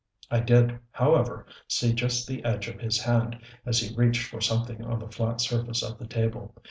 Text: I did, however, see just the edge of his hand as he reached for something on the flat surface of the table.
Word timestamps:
I 0.31 0.39
did, 0.39 0.79
however, 0.89 1.45
see 1.67 1.93
just 1.93 2.27
the 2.27 2.43
edge 2.43 2.67
of 2.67 2.79
his 2.81 2.99
hand 3.03 3.39
as 3.67 3.77
he 3.79 3.95
reached 3.95 4.23
for 4.25 4.41
something 4.41 4.83
on 4.83 4.97
the 4.97 5.11
flat 5.11 5.41
surface 5.41 5.83
of 5.83 5.99
the 5.99 6.07
table. 6.07 6.55